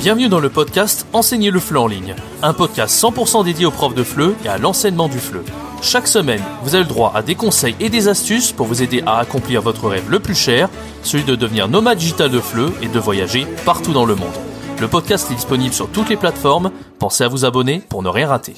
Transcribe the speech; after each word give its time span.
Bienvenue 0.00 0.30
dans 0.30 0.40
le 0.40 0.48
podcast 0.48 1.06
Enseigner 1.12 1.50
le 1.50 1.60
FLE 1.60 1.76
en 1.76 1.86
ligne, 1.86 2.14
un 2.40 2.54
podcast 2.54 2.98
100% 3.02 3.44
dédié 3.44 3.66
aux 3.66 3.70
profs 3.70 3.94
de 3.94 4.02
FLE 4.02 4.34
et 4.46 4.48
à 4.48 4.56
l'enseignement 4.56 5.08
du 5.08 5.18
FLE. 5.18 5.44
Chaque 5.82 6.06
semaine, 6.06 6.42
vous 6.62 6.74
avez 6.74 6.84
le 6.84 6.88
droit 6.88 7.12
à 7.14 7.20
des 7.20 7.34
conseils 7.34 7.76
et 7.80 7.90
des 7.90 8.08
astuces 8.08 8.50
pour 8.50 8.66
vous 8.66 8.82
aider 8.82 9.02
à 9.04 9.18
accomplir 9.18 9.60
votre 9.60 9.90
rêve 9.90 10.08
le 10.08 10.18
plus 10.18 10.34
cher, 10.34 10.70
celui 11.02 11.24
de 11.24 11.34
devenir 11.34 11.68
nomade 11.68 11.98
digital 11.98 12.30
de 12.30 12.40
FLE 12.40 12.72
et 12.80 12.88
de 12.88 12.98
voyager 12.98 13.46
partout 13.66 13.92
dans 13.92 14.06
le 14.06 14.14
monde. 14.14 14.32
Le 14.80 14.88
podcast 14.88 15.30
est 15.30 15.34
disponible 15.34 15.74
sur 15.74 15.90
toutes 15.90 16.08
les 16.08 16.16
plateformes, 16.16 16.72
pensez 16.98 17.24
à 17.24 17.28
vous 17.28 17.44
abonner 17.44 17.82
pour 17.86 18.02
ne 18.02 18.08
rien 18.08 18.28
rater. 18.28 18.54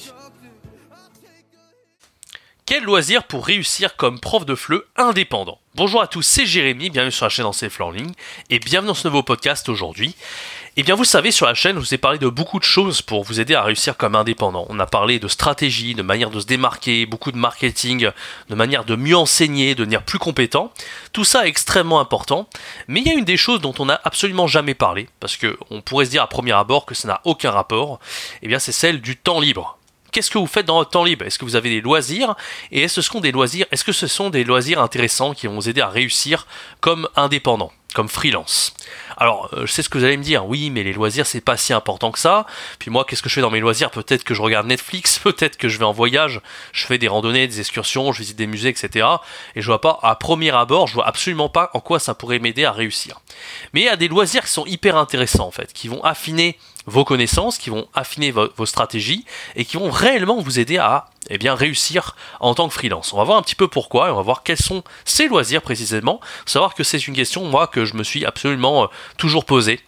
Quel 2.65 2.85
loisir 2.85 3.25
pour 3.25 3.45
réussir 3.45 3.97
comme 3.97 4.21
prof 4.21 4.45
de 4.45 4.55
FLE 4.55 4.81
indépendant? 4.95 5.59
Bonjour 5.75 6.01
à 6.01 6.07
tous, 6.07 6.21
c'est 6.21 6.45
Jérémy, 6.45 6.89
bienvenue 6.89 7.11
sur 7.11 7.25
la 7.25 7.29
chaîne 7.29 7.45
Enseigner 7.45 7.69
FLE 7.69 7.83
en 7.83 7.91
ligne 7.91 8.13
et 8.49 8.59
bienvenue 8.59 8.87
dans 8.87 8.93
ce 8.93 9.07
nouveau 9.09 9.23
podcast 9.23 9.67
aujourd'hui. 9.67 10.15
Eh 10.75 10.81
bien, 10.81 10.95
vous 10.95 11.03
savez, 11.03 11.29
sur 11.29 11.45
la 11.45 11.53
chaîne, 11.53 11.75
je 11.75 11.81
vous 11.81 11.93
ai 11.93 11.99
parlé 11.99 12.17
de 12.17 12.27
beaucoup 12.27 12.57
de 12.57 12.63
choses 12.63 13.03
pour 13.03 13.23
vous 13.23 13.39
aider 13.39 13.53
à 13.53 13.61
réussir 13.61 13.95
comme 13.95 14.15
indépendant. 14.15 14.65
On 14.69 14.79
a 14.79 14.87
parlé 14.87 15.19
de 15.19 15.27
stratégie, 15.27 15.93
de 15.93 16.01
manière 16.01 16.31
de 16.31 16.39
se 16.39 16.47
démarquer, 16.47 17.05
beaucoup 17.05 17.31
de 17.31 17.37
marketing, 17.37 18.09
de 18.49 18.55
manière 18.55 18.83
de 18.83 18.95
mieux 18.95 19.15
enseigner, 19.15 19.75
de 19.75 19.81
devenir 19.81 20.01
plus 20.01 20.17
compétent. 20.17 20.73
Tout 21.11 21.25
ça 21.25 21.45
est 21.45 21.49
extrêmement 21.49 21.99
important. 21.99 22.47
Mais 22.87 23.01
il 23.01 23.05
y 23.05 23.11
a 23.11 23.13
une 23.13 23.23
des 23.23 23.37
choses 23.37 23.61
dont 23.61 23.75
on 23.77 23.85
n'a 23.85 24.01
absolument 24.03 24.47
jamais 24.47 24.73
parlé, 24.73 25.09
parce 25.19 25.37
qu'on 25.37 25.81
pourrait 25.81 26.05
se 26.05 26.09
dire 26.09 26.23
à 26.23 26.27
premier 26.27 26.53
abord 26.53 26.87
que 26.87 26.95
ça 26.95 27.07
n'a 27.07 27.21
aucun 27.23 27.51
rapport. 27.51 27.99
Eh 28.41 28.47
bien, 28.47 28.57
c'est 28.57 28.71
celle 28.71 28.99
du 28.99 29.15
temps 29.15 29.39
libre 29.39 29.77
qu'est-ce 30.11 30.29
que 30.29 30.37
vous 30.37 30.47
faites 30.47 30.67
dans 30.67 30.77
votre 30.77 30.91
temps 30.91 31.03
libre? 31.03 31.25
Est-ce 31.25 31.39
que 31.39 31.43
vous 31.45 31.55
avez 31.55 31.71
des 31.71 31.81
loisirs? 31.81 32.35
Et 32.71 32.83
est-ce 32.83 32.97
que 32.97 33.01
ce 33.01 33.11
sont 33.11 33.19
des 33.19 33.31
loisirs? 33.31 33.65
Est-ce 33.71 33.83
que 33.83 33.91
ce 33.91 34.05
sont 34.05 34.29
des 34.29 34.43
loisirs 34.43 34.79
intéressants 34.79 35.33
qui 35.33 35.47
vont 35.47 35.55
vous 35.55 35.69
aider 35.69 35.81
à 35.81 35.89
réussir 35.89 36.45
comme 36.81 37.09
indépendant 37.15 37.71
comme 37.95 38.09
freelance? 38.09 38.73
Alors, 39.17 39.49
euh, 39.53 39.65
je 39.65 39.71
sais 39.71 39.83
ce 39.83 39.89
que 39.89 39.97
vous 39.97 40.03
allez 40.03 40.17
me 40.17 40.23
dire, 40.23 40.45
oui, 40.45 40.69
mais 40.69 40.83
les 40.83 40.93
loisirs, 40.93 41.25
c'est 41.25 41.41
pas 41.41 41.57
si 41.57 41.73
important 41.73 42.11
que 42.11 42.19
ça. 42.19 42.45
Puis 42.79 42.91
moi, 42.91 43.05
qu'est-ce 43.05 43.21
que 43.21 43.29
je 43.29 43.35
fais 43.35 43.41
dans 43.41 43.51
mes 43.51 43.59
loisirs? 43.59 43.91
Peut-être 43.91 44.23
que 44.23 44.33
je 44.33 44.41
regarde 44.41 44.67
Netflix, 44.67 45.19
peut-être 45.23 45.57
que 45.57 45.69
je 45.69 45.77
vais 45.77 45.85
en 45.85 45.91
voyage, 45.91 46.41
je 46.71 46.85
fais 46.85 46.97
des 46.97 47.07
randonnées, 47.07 47.47
des 47.47 47.59
excursions, 47.59 48.11
je 48.11 48.19
visite 48.19 48.37
des 48.37 48.47
musées, 48.47 48.69
etc. 48.69 49.07
Et 49.55 49.61
je 49.61 49.67
vois 49.67 49.81
pas, 49.81 49.99
à 50.03 50.15
premier 50.15 50.51
abord, 50.51 50.87
je 50.87 50.95
vois 50.95 51.07
absolument 51.07 51.49
pas 51.49 51.69
en 51.73 51.79
quoi 51.79 51.99
ça 51.99 52.13
pourrait 52.13 52.39
m'aider 52.39 52.65
à 52.65 52.71
réussir. 52.71 53.21
Mais 53.73 53.81
il 53.81 53.85
y 53.85 53.89
a 53.89 53.95
des 53.95 54.07
loisirs 54.07 54.43
qui 54.43 54.51
sont 54.51 54.65
hyper 54.65 54.97
intéressants, 54.97 55.47
en 55.47 55.51
fait, 55.51 55.73
qui 55.73 55.87
vont 55.87 56.03
affiner 56.03 56.57
vos 56.85 57.05
connaissances, 57.05 57.57
qui 57.57 57.69
vont 57.69 57.87
affiner 57.93 58.31
vos 58.31 58.65
stratégies 58.65 59.25
et 59.55 59.63
qui 59.63 59.77
vont 59.77 59.89
réellement 59.89 60.41
vous 60.41 60.59
aider 60.59 60.77
à 60.77 61.07
eh 61.29 61.37
bien, 61.37 61.55
réussir 61.55 62.15
en 62.39 62.53
tant 62.53 62.67
que 62.67 62.73
freelance. 62.73 63.13
On 63.13 63.17
va 63.17 63.23
voir 63.23 63.37
un 63.37 63.41
petit 63.41 63.55
peu 63.55 63.67
pourquoi 63.67 64.09
et 64.09 64.11
on 64.11 64.15
va 64.15 64.21
voir 64.21 64.43
quels 64.43 64.57
sont 64.57 64.83
ces 65.05 65.27
loisirs 65.27 65.61
précisément. 65.61 66.19
Savoir 66.45 66.75
que 66.75 66.83
c'est 66.83 67.07
une 67.07 67.15
question, 67.15 67.45
moi, 67.45 67.67
que 67.67 67.85
je 67.85 67.95
me 67.95 68.03
suis 68.03 68.25
absolument 68.25 68.83
euh, 68.83 68.87
toujours 69.17 69.45
posée 69.45 69.79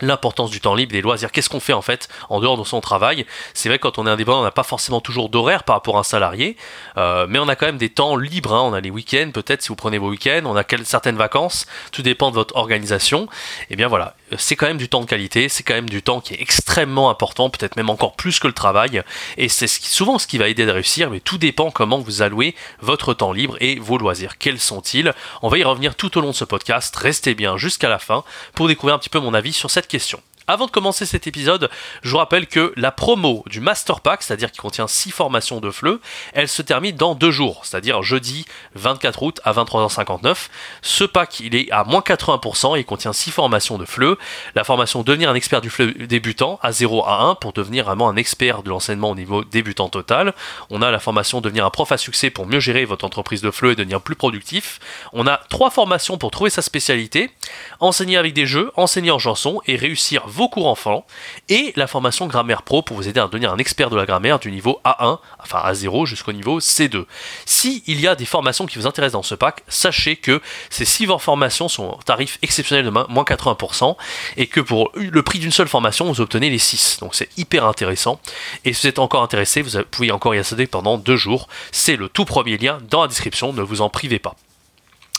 l'importance 0.00 0.50
du 0.50 0.60
temps 0.60 0.74
libre, 0.74 0.92
des 0.92 1.02
loisirs. 1.02 1.32
Qu'est-ce 1.32 1.48
qu'on 1.48 1.60
fait 1.60 1.72
en 1.72 1.82
fait 1.82 2.08
en 2.28 2.40
dehors 2.40 2.56
de 2.56 2.64
son 2.64 2.80
travail? 2.80 3.26
C'est 3.54 3.68
vrai 3.68 3.78
quand 3.78 3.98
on 3.98 4.06
est 4.06 4.10
indépendant, 4.10 4.40
on 4.40 4.44
n'a 4.44 4.50
pas 4.50 4.62
forcément 4.62 5.00
toujours 5.00 5.28
d'horaire 5.28 5.64
par 5.64 5.76
rapport 5.76 5.96
à 5.96 6.00
un 6.00 6.04
salarié, 6.04 6.56
euh, 6.96 7.26
mais 7.28 7.38
on 7.38 7.48
a 7.48 7.56
quand 7.56 7.66
même 7.66 7.78
des 7.78 7.90
temps 7.90 8.16
libres. 8.16 8.54
Hein. 8.54 8.62
On 8.62 8.72
a 8.72 8.80
les 8.80 8.90
week-ends, 8.90 9.30
peut-être 9.32 9.62
si 9.62 9.68
vous 9.68 9.76
prenez 9.76 9.98
vos 9.98 10.10
week-ends, 10.10 10.42
on 10.44 10.56
a 10.56 10.64
certaines 10.84 11.16
vacances. 11.16 11.66
Tout 11.92 12.02
dépend 12.02 12.30
de 12.30 12.36
votre 12.36 12.56
organisation. 12.56 13.24
Et 13.24 13.26
eh 13.70 13.76
bien 13.76 13.88
voilà, 13.88 14.14
c'est 14.38 14.56
quand 14.56 14.66
même 14.66 14.78
du 14.78 14.88
temps 14.88 15.00
de 15.00 15.06
qualité, 15.06 15.48
c'est 15.48 15.62
quand 15.62 15.74
même 15.74 15.88
du 15.88 16.02
temps 16.02 16.20
qui 16.20 16.34
est 16.34 16.40
extrêmement 16.40 17.10
important, 17.10 17.50
peut-être 17.50 17.76
même 17.76 17.90
encore 17.90 18.14
plus 18.14 18.38
que 18.38 18.46
le 18.46 18.52
travail. 18.52 19.02
Et 19.36 19.48
c'est 19.48 19.66
souvent 19.66 20.18
ce 20.18 20.26
qui 20.26 20.38
va 20.38 20.48
aider 20.48 20.68
à 20.68 20.72
réussir, 20.72 21.10
mais 21.10 21.20
tout 21.20 21.38
dépend 21.38 21.70
comment 21.70 21.98
vous 21.98 22.22
allouez 22.22 22.54
votre 22.80 23.14
temps 23.14 23.32
libre 23.32 23.56
et 23.60 23.78
vos 23.78 23.98
loisirs. 23.98 24.38
Quels 24.38 24.60
sont-ils? 24.60 25.14
On 25.42 25.48
va 25.48 25.58
y 25.58 25.64
revenir 25.64 25.94
tout 25.94 26.16
au 26.18 26.20
long 26.20 26.30
de 26.30 26.34
ce 26.34 26.44
podcast. 26.44 26.94
Restez 26.96 27.34
bien 27.34 27.56
jusqu'à 27.56 27.88
la 27.88 27.98
fin 27.98 28.24
pour 28.54 28.68
découvrir 28.68 28.94
un 28.94 28.98
petit 28.98 29.10
peu 29.10 29.20
mon 29.20 29.34
avis 29.34 29.52
sur 29.52 29.70
cette 29.70 29.86
question. 29.90 30.22
Avant 30.50 30.66
de 30.66 30.72
commencer 30.72 31.06
cet 31.06 31.28
épisode, 31.28 31.70
je 32.02 32.10
vous 32.10 32.16
rappelle 32.16 32.48
que 32.48 32.72
la 32.74 32.90
promo 32.90 33.44
du 33.46 33.60
Master 33.60 34.00
Pack, 34.00 34.24
c'est-à-dire 34.24 34.50
qui 34.50 34.58
contient 34.58 34.88
6 34.88 35.12
formations 35.12 35.60
de 35.60 35.70
FLE, 35.70 36.00
elle 36.32 36.48
se 36.48 36.60
termine 36.60 36.96
dans 36.96 37.14
2 37.14 37.30
jours, 37.30 37.60
c'est-à-dire 37.64 38.02
jeudi 38.02 38.46
24 38.74 39.22
août 39.22 39.40
à 39.44 39.52
23h59. 39.52 40.48
Ce 40.82 41.04
pack, 41.04 41.38
il 41.38 41.54
est 41.54 41.70
à 41.70 41.84
moins 41.84 42.00
80%, 42.00 42.76
il 42.76 42.84
contient 42.84 43.12
6 43.12 43.30
formations 43.30 43.78
de 43.78 43.84
FLE. 43.84 44.16
La 44.56 44.64
formation 44.64 45.04
Devenir 45.04 45.30
un 45.30 45.36
expert 45.36 45.60
du 45.60 45.70
FLE 45.70 46.08
débutant 46.08 46.58
à 46.64 46.72
0 46.72 47.04
à 47.06 47.22
1 47.22 47.36
pour 47.36 47.52
devenir 47.52 47.84
vraiment 47.84 48.08
un 48.08 48.16
expert 48.16 48.64
de 48.64 48.70
l'enseignement 48.70 49.10
au 49.10 49.14
niveau 49.14 49.44
débutant 49.44 49.88
total. 49.88 50.34
On 50.68 50.82
a 50.82 50.90
la 50.90 50.98
formation 50.98 51.40
Devenir 51.40 51.64
un 51.64 51.70
prof 51.70 51.92
à 51.92 51.96
succès 51.96 52.28
pour 52.28 52.48
mieux 52.48 52.58
gérer 52.58 52.84
votre 52.86 53.04
entreprise 53.04 53.40
de 53.40 53.52
FLE 53.52 53.70
et 53.70 53.76
devenir 53.76 54.00
plus 54.00 54.16
productif. 54.16 54.80
On 55.12 55.28
a 55.28 55.36
3 55.48 55.70
formations 55.70 56.18
pour 56.18 56.32
trouver 56.32 56.50
sa 56.50 56.60
spécialité, 56.60 57.30
enseigner 57.78 58.16
avec 58.16 58.32
des 58.32 58.46
jeux, 58.46 58.72
enseigner 58.74 59.12
en 59.12 59.20
chanson 59.20 59.62
et 59.68 59.76
réussir 59.76 60.26
vos 60.26 60.39
cours 60.48 60.66
enfants, 60.66 61.06
et 61.48 61.72
la 61.76 61.86
formation 61.86 62.26
Grammaire 62.26 62.62
Pro 62.62 62.82
pour 62.82 62.96
vous 62.96 63.08
aider 63.08 63.20
à 63.20 63.26
devenir 63.26 63.52
un 63.52 63.58
expert 63.58 63.90
de 63.90 63.96
la 63.96 64.06
grammaire 64.06 64.38
du 64.38 64.50
niveau 64.50 64.80
A1, 64.84 65.18
enfin 65.42 65.62
A0 65.66 66.06
jusqu'au 66.06 66.32
niveau 66.32 66.60
C2. 66.60 67.04
Si 67.46 67.82
il 67.86 68.00
y 68.00 68.06
a 68.06 68.14
des 68.14 68.24
formations 68.24 68.66
qui 68.66 68.78
vous 68.78 68.86
intéressent 68.86 69.12
dans 69.12 69.22
ce 69.22 69.34
pack, 69.34 69.62
sachez 69.68 70.16
que 70.16 70.40
ces 70.70 70.84
6 70.84 71.08
formations 71.18 71.68
sont 71.68 71.96
au 71.98 72.02
tarif 72.04 72.38
exceptionnel 72.42 72.84
de 72.84 72.90
moins 72.90 73.24
80%, 73.24 73.96
et 74.36 74.46
que 74.46 74.60
pour 74.60 74.90
le 74.94 75.22
prix 75.22 75.38
d'une 75.38 75.52
seule 75.52 75.68
formation, 75.68 76.06
vous 76.06 76.20
obtenez 76.20 76.50
les 76.50 76.58
6. 76.58 76.98
Donc 77.00 77.14
c'est 77.14 77.28
hyper 77.36 77.64
intéressant. 77.64 78.20
Et 78.64 78.72
si 78.72 78.82
vous 78.82 78.88
êtes 78.88 78.98
encore 78.98 79.22
intéressé, 79.22 79.62
vous 79.62 79.82
pouvez 79.90 80.10
encore 80.10 80.34
y 80.34 80.38
accéder 80.38 80.66
pendant 80.66 80.98
deux 80.98 81.16
jours. 81.16 81.48
C'est 81.72 81.96
le 81.96 82.08
tout 82.08 82.24
premier 82.24 82.58
lien 82.58 82.78
dans 82.88 83.02
la 83.02 83.08
description, 83.08 83.52
ne 83.52 83.62
vous 83.62 83.80
en 83.80 83.88
privez 83.88 84.18
pas. 84.18 84.34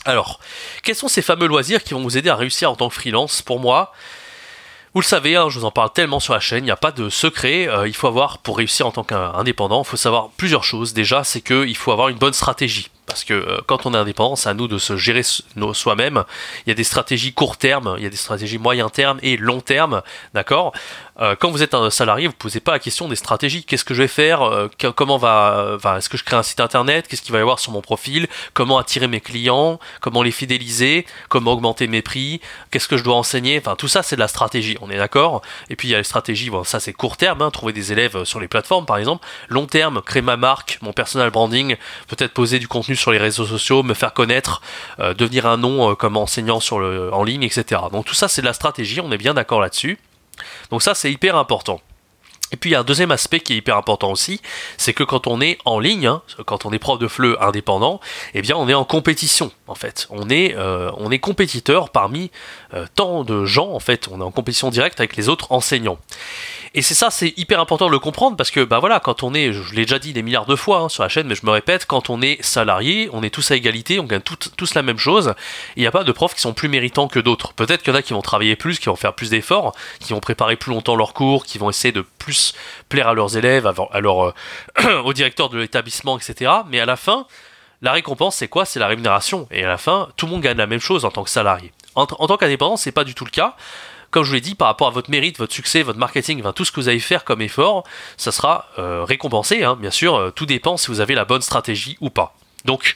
Alors, 0.06 0.40
quels 0.82 0.96
sont 0.96 1.08
ces 1.08 1.22
fameux 1.22 1.46
loisirs 1.46 1.84
qui 1.84 1.94
vont 1.94 2.02
vous 2.02 2.18
aider 2.18 2.30
à 2.30 2.36
réussir 2.36 2.72
en 2.72 2.76
tant 2.76 2.90
que 2.90 2.96
freelance? 2.96 3.44
Pour 3.44 3.59
moi, 3.59 3.94
vous 4.94 5.00
le 5.00 5.06
savez, 5.06 5.38
hein, 5.38 5.47
je 5.50 5.57
vous 5.57 5.66
en 5.66 5.72
parle 5.72 5.91
tellement 5.94 6.19
sur 6.19 6.34
la 6.34 6.41
chaîne, 6.41 6.63
il 6.63 6.66
n'y 6.66 6.72
a 6.72 6.75
pas 6.75 6.91
de 6.91 7.07
secret. 7.07 7.68
Euh, 7.69 7.88
il 7.88 7.94
faut 7.94 8.07
avoir, 8.07 8.40
pour 8.40 8.57
réussir 8.57 8.88
en 8.88 8.91
tant 8.91 9.03
qu'indépendant, 9.03 9.84
il 9.84 9.88
faut 9.88 9.96
savoir 9.96 10.29
plusieurs 10.35 10.66
choses. 10.66 10.94
Déjà, 10.94 11.24
c'est 11.24 11.40
qu'il 11.40 11.78
faut 11.78 11.94
avoir 11.94 12.09
une 12.09 12.18
bonne 12.18 12.34
stratégie. 12.34 12.90
Parce 13.06 13.23
que 13.25 13.34
euh, 13.34 13.59
quand 13.67 13.85
on 13.85 13.94
est 13.94 13.97
indépendant, 13.97 14.35
c'est 14.35 14.50
à 14.50 14.53
nous 14.53 14.67
de 14.67 14.78
se 14.78 14.95
gérer 14.95 15.23
soi-même. 15.23 16.23
Il 16.66 16.69
y 16.69 16.72
a 16.72 16.75
des 16.75 16.84
stratégies 16.84 17.34
court 17.34 17.57
terme, 17.57 17.95
il 17.97 18.03
y 18.03 18.07
a 18.07 18.09
des 18.09 18.16
stratégies 18.16 18.57
moyen 18.57 18.89
terme 18.89 19.19
et 19.22 19.35
long 19.35 19.59
terme, 19.59 20.01
d'accord? 20.34 20.72
Euh, 21.19 21.35
Quand 21.38 21.51
vous 21.51 21.61
êtes 21.61 21.73
un 21.73 21.90
salarié, 21.90 22.28
vous 22.28 22.34
ne 22.34 22.38
posez 22.38 22.61
pas 22.61 22.72
la 22.72 22.79
question 22.79 23.09
des 23.09 23.16
stratégies. 23.16 23.63
Qu'est-ce 23.66 23.84
que 23.84 23.94
je 23.94 24.01
vais 24.01 24.07
faire? 24.07 24.44
Euh, 24.44 24.69
Comment 24.95 25.17
va, 25.17 25.78
Est-ce 25.97 26.09
que 26.09 26.17
je 26.17 26.23
crée 26.23 26.38
un 26.38 26.44
site 26.44 26.61
internet? 26.61 27.07
Qu'est-ce 27.07 27.22
qu'il 27.22 27.34
va 27.34 27.40
y 27.40 27.41
avoir 27.41 27.59
sur 27.59 27.72
mon 27.73 27.81
profil? 27.81 28.28
Comment 28.53 28.78
attirer 28.78 29.07
mes 29.07 29.19
clients? 29.19 29.79
Comment 30.00 30.23
les 30.23 30.31
fidéliser? 30.31 31.06
Comment 31.28 31.53
augmenter 31.53 31.88
mes 31.88 32.01
prix? 32.01 32.40
Qu'est-ce 32.72 32.88
que 32.88 32.97
je 32.97 33.03
dois 33.03 33.16
enseigner? 33.16 33.59
Enfin, 33.59 33.75
tout 33.75 33.88
ça, 33.90 34.03
c'est 34.03 34.16
de 34.16 34.22
la 34.22 34.28
stratégie. 34.29 34.78
On 34.81 34.90
est 34.90 34.97
d'accord? 34.97 35.41
Et 35.69 35.75
puis 35.75 35.90
il 35.90 35.91
y 35.91 35.95
a 35.95 35.97
les 35.97 36.03
stratégies. 36.03 36.50
Bon, 36.50 36.63
ça 36.63 36.79
c'est 36.79 36.94
court 36.94 37.17
terme. 37.17 37.41
Hein, 37.41 37.51
trouver 37.51 37.73
des 37.73 37.91
élèves 37.91 38.23
sur 38.23 38.40
les 38.40 38.47
plateformes, 38.47 38.85
par 38.85 38.97
exemple. 38.97 39.25
Long 39.50 39.66
terme, 39.66 40.01
créer 40.01 40.22
ma 40.22 40.38
marque, 40.38 40.79
mon 40.81 40.94
personal 40.94 41.29
branding, 41.29 41.75
peut-être 42.07 42.34
poser 42.34 42.57
du 42.57 42.67
contenu 42.67 42.91
sur 42.96 43.12
les 43.12 43.18
réseaux 43.18 43.46
sociaux, 43.46 43.84
me 43.84 43.94
faire 43.94 44.13
connaître, 44.13 44.62
euh, 45.00 45.13
devenir 45.13 45.46
un 45.46 45.57
nom 45.57 45.91
euh, 45.91 45.96
comme 45.96 46.18
enseignant 46.18 46.59
en 46.72 47.24
ligne, 47.24 47.44
etc. 47.44 47.81
Donc 47.91 48.06
tout 48.06 48.13
ça 48.13 48.28
c'est 48.28 48.41
de 48.41 48.46
la 48.46 48.53
stratégie, 48.53 49.02
on 49.02 49.12
est 49.12 49.18
bien 49.18 49.34
d'accord 49.34 49.62
là-dessus. 49.62 49.97
Donc 50.69 50.81
ça 50.81 50.96
c'est 50.96 51.12
hyper 51.12 51.35
important. 51.35 51.81
Et 52.53 52.57
puis 52.57 52.72
il 52.72 52.74
y 52.74 52.75
a 52.75 52.81
un 52.81 52.84
deuxième 52.84 53.12
aspect 53.12 53.40
qui 53.40 53.53
est 53.53 53.57
hyper 53.57 53.78
important 53.78 54.12
aussi, 54.12 54.41
c'est 54.75 54.91
que 54.91 55.03
quand 55.03 55.25
on 55.25 55.40
est 55.40 55.57
en 55.63 55.79
ligne, 55.79 56.07
hein, 56.07 56.22
quand 56.46 56.66
on 56.66 56.74
est 56.74 56.79
prof 56.79 57.00
de 57.00 57.07
FLE 57.07 57.38
indépendant, 57.40 58.02
eh 58.34 58.41
bien 58.41 58.57
on 58.57 58.68
est 58.68 58.74
en 58.74 58.84
compétition 58.84 59.52
en 59.68 59.75
fait. 59.75 60.08
On 60.09 60.29
est, 60.29 60.53
euh, 60.58 60.91
on 60.97 61.12
est 61.12 61.19
compétiteur 61.19 61.91
parmi 61.91 62.29
tant 62.96 63.23
de 63.23 63.46
gens 63.46 63.72
en 63.72 63.79
fait. 63.79 64.09
On 64.12 64.19
est 64.19 64.23
en 64.23 64.31
compétition 64.31 64.69
directe 64.69 65.00
avec 65.00 65.16
les 65.16 65.29
autres 65.29 65.47
enseignants. 65.52 65.97
Et 66.74 66.82
c'est 66.82 66.96
ça, 66.96 67.09
c'est 67.09 67.34
hyper 67.38 67.59
important 67.59 67.88
de 67.88 67.92
le 67.92 68.00
comprendre 68.00 68.38
parce 68.38 68.50
que, 68.50 68.64
bah 68.64 68.80
voilà, 68.80 69.02
quand 69.02 69.24
on 69.24 69.34
est, 69.34 69.52
je 69.52 69.76
l'ai 69.76 69.82
déjà 69.82 70.00
dit 70.00 70.14
des 70.14 70.23
milliards 70.23 70.46
de 70.46 70.56
fois 70.56 70.79
hein, 70.79 70.90
sur 70.90 71.03
la 71.03 71.09
chaîne, 71.09 71.28
mais 71.28 71.35
je 71.35 71.46
me 71.46 71.52
répète, 71.52 71.85
quand 71.85 72.09
on 72.09 72.22
est 72.22 72.41
salarié, 72.41 73.09
on 73.12 73.23
est 73.23 73.29
tous 73.29 73.52
à 73.52 73.56
égalité, 73.58 74.00
on 74.00 74.06
gagne 74.06 74.22
tous 74.22 74.73
la 74.73 74.82
même 74.82 74.97
chose. 74.97 75.34
Il 75.76 75.82
n'y 75.82 75.88
a 75.88 75.91
pas 75.91 76.06
de 76.06 76.12
profs 76.14 76.34
qui 76.34 76.40
sont 76.40 76.53
plus 76.53 76.70
méritants 76.70 77.09
que 77.09 77.20
d'autres. 77.20 77.52
Peut-être 77.53 77.84
qu'il 77.84 77.91
y 77.91 77.96
en 77.96 78.00
a 78.00 78.02
qui 78.02 78.14
vont 78.14 78.22
travailler 78.22 78.56
plus, 78.56 78.79
qui 78.79 78.85
vont 78.85 78.96
faire 78.96 79.14
plus 79.14 79.32
d'efforts, 79.32 79.76
qui 80.00 80.14
vont 80.14 80.22
préparer 80.22 80.56
plus 80.56 80.72
longtemps 80.72 80.96
leurs 80.96 81.14
cours, 81.14 81.44
qui 81.44 81.58
vont 81.58 81.70
essayer 81.70 81.91
de 81.91 82.06
plus 82.20 82.53
plaire 82.88 83.09
à 83.09 83.14
leurs 83.14 83.35
élèves, 83.35 83.67
à 83.67 83.74
euh, 83.76 85.02
au 85.03 85.12
directeur 85.12 85.50
de 85.50 85.58
l'établissement, 85.58 86.17
etc. 86.17 86.52
Mais 86.70 86.79
à 86.79 86.85
la 86.85 86.96
fin, 86.96 87.28
la 87.82 87.91
récompense, 87.91 88.38
c'est 88.38 88.47
quoi? 88.47 88.64
C'est 88.64 88.79
la 88.79 88.88
rémunération. 88.88 89.46
Et 89.52 89.66
à 89.66 89.67
la 89.67 89.78
fin, 89.78 90.08
tout 90.16 90.26
le 90.26 90.32
monde 90.32 90.41
gagne 90.41 90.58
la 90.58 90.67
même 90.67 90.79
chose 90.79 91.03
en 91.03 91.12
tant 91.12 91.26
que 91.26 91.29
salarié. 91.29 91.74
En, 91.96 92.03
en 92.03 92.28
tant 92.28 92.38
qu'indépendant, 92.38 92.78
c'est 92.78 92.94
pas 92.94 93.03
du 93.03 93.14
tout 93.14 93.26
le 93.26 93.32
cas 93.32 93.58
comme 94.11 94.23
je 94.23 94.29
vous 94.29 94.35
l'ai 94.35 94.41
dit, 94.41 94.55
par 94.55 94.67
rapport 94.67 94.87
à 94.87 94.91
votre 94.91 95.09
mérite, 95.09 95.37
votre 95.37 95.53
succès, 95.53 95.81
votre 95.84 95.97
marketing, 95.97 96.43
tout 96.53 96.66
ce 96.66 96.72
que 96.72 96.79
vous 96.79 96.90
allez 96.90 96.99
faire 96.99 97.23
comme 97.23 97.41
effort, 97.41 97.85
ça 98.17 98.31
sera 98.31 98.67
euh, 98.78 99.03
récompensé, 99.05 99.63
hein, 99.63 99.78
bien 99.79 99.90
sûr. 99.90 100.16
Euh, 100.16 100.31
tout 100.31 100.46
dépend 100.46 100.78
si 100.78 100.87
vous 100.87 100.99
avez 100.99 101.16
la 101.16 101.25
bonne 101.25 101.41
stratégie 101.41 101.97
ou 102.02 102.09
pas. 102.09 102.35
Donc, 102.66 102.96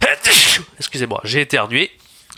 excusez-moi, 0.78 1.20
j'ai 1.24 1.40
éternué. 1.40 1.90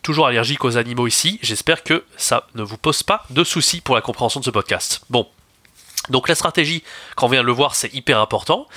Toujours 0.02 0.26
allergique 0.26 0.64
aux 0.64 0.76
animaux 0.76 1.06
ici. 1.06 1.38
J'espère 1.43 1.82
que 1.82 2.05
ça 2.19 2.46
ne 2.55 2.62
vous 2.62 2.76
pose 2.76 3.02
pas 3.02 3.25
de 3.31 3.43
soucis 3.43 3.81
pour 3.81 3.94
la 3.94 4.02
compréhension 4.02 4.40
de 4.40 4.44
ce 4.44 4.50
podcast. 4.50 5.00
Bon. 5.08 5.26
Donc 6.11 6.29
la 6.29 6.35
stratégie, 6.35 6.82
quand 7.17 7.26
on 7.26 7.31
vient 7.31 7.40
de 7.40 7.47
le 7.47 7.52
voir, 7.52 7.75
c'est 7.75 7.93
hyper 7.94 8.19
important. 8.20 8.69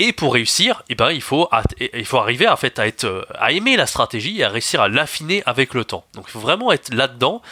Et 0.00 0.12
pour 0.12 0.34
réussir, 0.34 0.82
eh 0.88 0.96
ben, 0.96 1.12
il, 1.12 1.22
faut 1.22 1.48
il 1.78 2.04
faut 2.04 2.18
arriver 2.18 2.48
en 2.48 2.56
fait, 2.56 2.80
à, 2.80 2.88
être, 2.88 3.28
à 3.36 3.52
aimer 3.52 3.76
la 3.76 3.86
stratégie 3.86 4.40
et 4.40 4.44
à 4.44 4.48
réussir 4.48 4.80
à 4.80 4.88
l'affiner 4.88 5.44
avec 5.46 5.72
le 5.72 5.84
temps. 5.84 6.04
Donc 6.14 6.24
il 6.26 6.32
faut 6.32 6.40
vraiment 6.40 6.72
être 6.72 6.92
là-dedans 6.92 7.42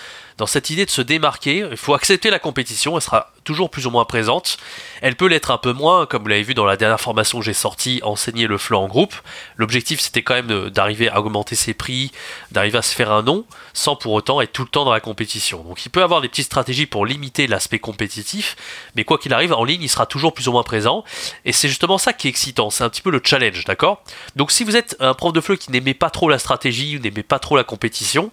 dans 0.43 0.47
cette 0.47 0.71
idée 0.71 0.85
de 0.85 0.91
se 0.91 1.03
démarquer, 1.03 1.65
il 1.71 1.77
faut 1.77 1.95
accepter 1.95 2.29
la 2.29 2.41
compétition, 2.41 2.97
elle 2.97 3.03
sera 3.03 3.31
toujours 3.45 3.71
plus 3.71 3.87
ou 3.87 3.91
moins 3.91 4.05
présente. 4.05 4.59
Elle 5.01 5.17
peut 5.17 5.27
l'être 5.27 5.51
un 5.51 5.59
peu 5.59 5.73
moins, 5.73 6.07
comme 6.07 6.23
vous 6.23 6.29
l'avez 6.29 6.43
vu 6.43 6.55
dans 6.55 6.65
la 6.65 6.77
dernière 6.77 7.01
formation 7.01 7.39
que 7.39 7.45
j'ai 7.45 7.53
sortie, 7.53 8.01
enseigner 8.03 8.47
le 8.47 8.59
flanc 8.59 8.83
en 8.83 8.89
groupe. 8.89 9.15
L'objectif 9.57 10.01
c'était 10.01 10.23
quand 10.23 10.35
même 10.35 10.71
d'arriver 10.71 11.09
à 11.09 11.21
augmenter 11.21 11.57
ses 11.57 11.75
prix, 11.75 12.13
d'arriver 12.51 12.79
à 12.79 12.83
se 12.83 12.95
faire 12.95 13.13
un 13.13 13.23
nom, 13.23 13.45
sans 13.73 13.97
pour 13.97 14.13
autant 14.13 14.41
être 14.41 14.53
tout 14.53 14.63
le 14.63 14.69
temps 14.69 14.85
dans 14.85 14.93
la 14.93 15.01
compétition. 15.01 15.63
Donc 15.63 15.85
il 15.87 15.91
peut 15.91 16.03
avoir 16.03 16.21
des 16.21 16.29
petites 16.29 16.47
stratégies 16.47 16.87
pour 16.87 17.07
limiter 17.07 17.47
l'aspect 17.47 17.79
compétitif, 17.79 18.57
mais 18.97 19.05
quoi 19.05 19.19
qu'il 19.19 19.33
arrive, 19.33 19.53
en 19.53 19.65
ligne, 19.65 19.83
il 19.83 19.89
sera 19.89 20.07
toujours 20.07 20.35
plus 20.35 20.49
ou 20.49 20.53
moins 20.53 20.63
présent. 20.63 21.05
Et 21.45 21.53
c'est 21.53 21.69
justement 21.69 21.99
ça 21.99 22.13
qui 22.13 22.27
est 22.27 22.31
excitant, 22.31 22.71
c'est 22.71 22.85
un 22.85 22.91
petit 22.91 23.03
peu 23.03 23.11
le 23.11 23.21
challenge, 23.23 23.65
d'accord? 23.65 24.03
Donc 24.37 24.51
si 24.51 24.65
vous 24.65 24.77
êtes 24.77 24.97
un 25.01 25.15
prof 25.15 25.33
de 25.33 25.41
fleu 25.41 25.57
qui 25.57 25.71
n'aimait 25.71 25.95
pas 25.95 26.11
trop 26.11 26.29
la 26.29 26.39
stratégie, 26.39 26.97
ou 26.97 27.01
n'aimait 27.01 27.23
pas 27.23 27.39
trop 27.39 27.57
la 27.57 27.65
compétition, 27.65 28.31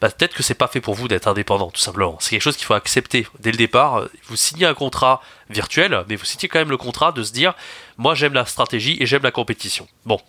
bah, 0.00 0.08
peut-être 0.10 0.34
que 0.34 0.42
c'est 0.42 0.54
pas 0.54 0.68
fait 0.68 0.80
pour 0.80 0.94
vous 0.94 1.08
d'être 1.08 1.26
indépendant, 1.26 1.70
tout 1.70 1.80
simplement. 1.80 2.16
C'est 2.20 2.30
quelque 2.30 2.42
chose 2.42 2.56
qu'il 2.56 2.66
faut 2.66 2.74
accepter 2.74 3.26
dès 3.40 3.50
le 3.50 3.56
départ. 3.56 4.04
Vous 4.26 4.36
signez 4.52 4.66
un 4.66 4.74
contrat 4.74 5.20
virtuel, 5.50 6.04
mais 6.08 6.16
vous 6.16 6.24
signez 6.24 6.48
quand 6.48 6.58
même 6.58 6.70
le 6.70 6.76
contrat 6.76 7.12
de 7.12 7.22
se 7.22 7.32
dire, 7.32 7.54
moi 7.96 8.14
j'aime 8.14 8.34
la 8.34 8.44
stratégie 8.44 8.96
et 9.00 9.06
j'aime 9.06 9.22
la 9.22 9.30
compétition. 9.30 9.88
Bon, 10.04 10.20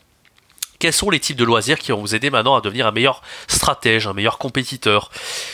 quels 0.79 0.93
sont 0.93 1.09
les 1.09 1.19
types 1.19 1.37
de 1.37 1.45
loisirs 1.45 1.79
qui 1.79 1.91
vont 1.91 2.01
vous 2.01 2.15
aider 2.15 2.29
maintenant 2.29 2.55
à 2.55 2.61
devenir 2.61 2.87
un 2.87 2.91
meilleur 2.91 3.21
stratège, 3.47 4.07
un 4.07 4.13
meilleur 4.13 4.37
compétiteur? 4.37 5.11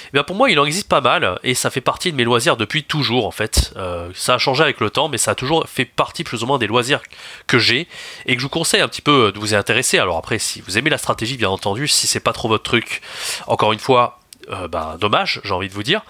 Eh 0.08 0.10
bien 0.14 0.24
Pour 0.24 0.36
moi, 0.36 0.50
il 0.50 0.60
en 0.60 0.66
existe 0.66 0.88
pas 0.88 1.02
mal 1.02 1.40
et 1.44 1.54
ça 1.54 1.70
fait 1.70 1.82
partie 1.82 2.12
de 2.12 2.18
mes 2.18 2.24
loisirs 2.24 2.58
depuis 2.58 2.84
toujours 2.84 3.28
en 3.28 3.32
fait. 3.32 3.72
Euh, 3.78 4.10
ça 4.16 4.36
a 4.36 4.38
changé 4.38 4.64
avec 4.64 4.80
le 4.80 4.90
temps, 4.90 5.08
mais 5.08 5.18
ça 5.18 5.32
a 5.32 5.36
toujours 5.36 5.68
fait 5.68 5.86
partie 5.86 6.24
plus 6.24 6.44
ou 6.44 6.48
moins 6.48 6.58
des 6.58 6.68
loisirs 6.68 7.02
que 7.48 7.60
j'ai 7.60 7.88
et 8.26 8.36
que 8.36 8.40
je 8.40 8.46
vous 8.46 8.50
conseille 8.50 8.82
un 8.82 8.88
petit 8.88 9.02
peu 9.04 9.32
de 9.32 9.40
vous 9.40 9.54
y 9.54 9.56
intéresser. 9.56 10.00
Alors 10.00 10.18
après, 10.18 10.40
si 10.40 10.62
vous 10.62 10.78
aimez 10.78 10.90
la 10.90 10.98
stratégie, 10.98 11.38
bien 11.38 11.50
entendu, 11.50 11.88
si 11.88 12.08
c'est 12.08 12.20
pas 12.20 12.34
trop 12.34 12.48
votre 12.48 12.64
truc, 12.64 13.02
encore 13.48 13.72
une 13.72 13.80
fois, 13.80 14.19
euh, 14.52 14.68
bah, 14.68 14.98
dommage, 15.00 15.42
j'ai 15.44 15.54
envie 15.54 15.70
de 15.70 15.74
vous 15.74 15.84
dire, 15.84 16.02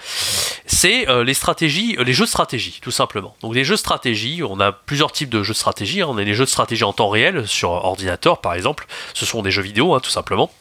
c'est 0.65 1.09
euh, 1.09 1.23
les 1.23 1.33
stratégies, 1.33 1.95
euh, 1.97 2.03
les 2.03 2.13
jeux 2.13 2.25
de 2.25 2.29
stratégie, 2.29 2.79
tout 2.81 2.91
simplement. 2.91 3.35
Donc 3.41 3.53
les 3.53 3.63
jeux 3.63 3.75
de 3.75 3.79
stratégie, 3.79 4.41
on 4.43 4.59
a 4.59 4.71
plusieurs 4.71 5.11
types 5.11 5.29
de 5.29 5.43
jeux 5.43 5.53
de 5.53 5.57
stratégie. 5.57 6.01
Hein. 6.01 6.07
On 6.09 6.17
a 6.17 6.23
les 6.23 6.33
jeux 6.33 6.45
de 6.45 6.49
stratégie 6.49 6.83
en 6.83 6.93
temps 6.93 7.09
réel 7.09 7.47
sur 7.47 7.71
ordinateur, 7.71 8.39
par 8.39 8.53
exemple. 8.53 8.87
Ce 9.13 9.25
sont 9.25 9.41
des 9.41 9.51
jeux 9.51 9.61
vidéo, 9.61 9.93
hein, 9.93 9.99
tout 9.99 10.09
simplement. 10.09 10.51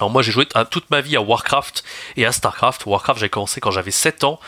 Alors 0.00 0.10
moi 0.10 0.22
j'ai 0.22 0.30
joué 0.30 0.46
toute 0.70 0.90
ma 0.90 1.00
vie 1.00 1.16
à 1.16 1.20
Warcraft 1.20 1.82
et 2.16 2.24
à 2.24 2.30
Starcraft. 2.30 2.86
Warcraft 2.86 3.18
j'ai 3.20 3.28
commencé 3.28 3.60
quand 3.60 3.72
j'avais 3.72 3.90
7 3.90 4.24
ans. 4.24 4.38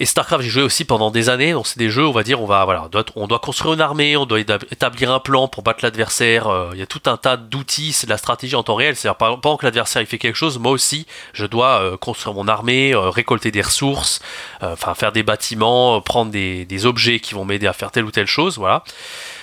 Et 0.00 0.06
StarCraft, 0.06 0.44
j'ai 0.44 0.50
joué 0.50 0.62
aussi 0.62 0.84
pendant 0.84 1.10
des 1.10 1.28
années. 1.28 1.52
Donc 1.52 1.66
c'est 1.66 1.78
des 1.78 1.90
jeux, 1.90 2.06
on 2.06 2.12
va 2.12 2.22
dire, 2.22 2.40
on 2.40 2.46
va 2.46 2.64
voilà, 2.64 2.88
on 3.16 3.26
doit, 3.26 3.40
construire 3.40 3.74
une 3.74 3.80
armée, 3.80 4.16
on 4.16 4.26
doit 4.26 4.38
établir 4.38 5.10
un 5.10 5.18
plan 5.18 5.48
pour 5.48 5.64
battre 5.64 5.80
l'adversaire. 5.82 6.46
Euh, 6.46 6.70
il 6.72 6.78
y 6.78 6.82
a 6.82 6.86
tout 6.86 7.02
un 7.06 7.16
tas 7.16 7.36
d'outils, 7.36 7.92
c'est 7.92 8.06
de 8.06 8.10
la 8.10 8.16
stratégie 8.16 8.54
en 8.54 8.62
temps 8.62 8.76
réel. 8.76 8.94
C'est-à-dire 8.94 9.16
pendant 9.16 9.56
que 9.56 9.66
l'adversaire 9.66 10.06
fait 10.06 10.18
quelque 10.18 10.36
chose, 10.36 10.58
moi 10.58 10.70
aussi, 10.70 11.06
je 11.32 11.46
dois 11.46 11.80
euh, 11.80 11.96
construire 11.96 12.34
mon 12.34 12.46
armée, 12.46 12.94
euh, 12.94 13.10
récolter 13.10 13.50
des 13.50 13.60
ressources, 13.60 14.20
enfin 14.60 14.94
faire 14.94 15.10
des 15.10 15.24
bâtiments, 15.24 16.00
prendre 16.00 16.30
des, 16.30 16.64
des 16.64 16.86
objets 16.86 17.18
qui 17.18 17.34
vont 17.34 17.44
m'aider 17.44 17.66
à 17.66 17.72
faire 17.72 17.90
telle 17.90 18.04
ou 18.04 18.12
telle 18.12 18.26
chose. 18.26 18.56
Voilà. 18.56 18.84